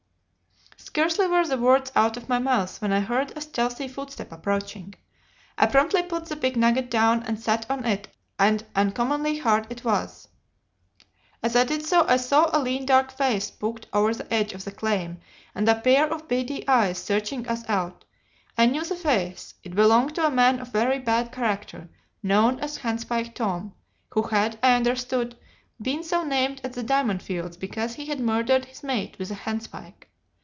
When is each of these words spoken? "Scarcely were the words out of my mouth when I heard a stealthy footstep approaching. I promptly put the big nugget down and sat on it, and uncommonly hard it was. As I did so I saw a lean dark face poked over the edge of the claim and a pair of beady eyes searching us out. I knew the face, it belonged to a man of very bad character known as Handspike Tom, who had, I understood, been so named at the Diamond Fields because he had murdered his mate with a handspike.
"Scarcely 0.93 1.27
were 1.27 1.45
the 1.47 1.57
words 1.57 1.89
out 1.95 2.17
of 2.17 2.27
my 2.27 2.37
mouth 2.37 2.81
when 2.81 2.91
I 2.91 2.99
heard 2.99 3.31
a 3.31 3.39
stealthy 3.39 3.87
footstep 3.87 4.29
approaching. 4.29 4.93
I 5.57 5.65
promptly 5.67 6.03
put 6.03 6.25
the 6.25 6.35
big 6.35 6.57
nugget 6.57 6.91
down 6.91 7.23
and 7.23 7.39
sat 7.39 7.65
on 7.71 7.85
it, 7.85 8.09
and 8.37 8.65
uncommonly 8.75 9.37
hard 9.39 9.67
it 9.69 9.85
was. 9.85 10.27
As 11.41 11.55
I 11.55 11.63
did 11.63 11.85
so 11.85 12.05
I 12.09 12.17
saw 12.17 12.49
a 12.51 12.59
lean 12.59 12.85
dark 12.85 13.13
face 13.13 13.49
poked 13.49 13.87
over 13.93 14.13
the 14.13 14.31
edge 14.33 14.51
of 14.51 14.65
the 14.65 14.71
claim 14.71 15.21
and 15.55 15.69
a 15.69 15.75
pair 15.79 16.11
of 16.11 16.27
beady 16.27 16.67
eyes 16.67 17.01
searching 17.01 17.47
us 17.47 17.63
out. 17.69 18.03
I 18.57 18.65
knew 18.65 18.83
the 18.83 18.95
face, 18.97 19.53
it 19.63 19.73
belonged 19.73 20.15
to 20.15 20.25
a 20.27 20.31
man 20.31 20.59
of 20.59 20.73
very 20.73 20.99
bad 20.99 21.31
character 21.31 21.87
known 22.21 22.59
as 22.59 22.79
Handspike 22.79 23.33
Tom, 23.33 23.73
who 24.09 24.23
had, 24.23 24.59
I 24.61 24.73
understood, 24.73 25.37
been 25.81 26.03
so 26.03 26.25
named 26.25 26.59
at 26.65 26.73
the 26.73 26.83
Diamond 26.83 27.21
Fields 27.23 27.55
because 27.55 27.93
he 27.93 28.07
had 28.07 28.19
murdered 28.19 28.65
his 28.65 28.83
mate 28.83 29.17
with 29.17 29.31
a 29.31 29.35
handspike. 29.35 30.09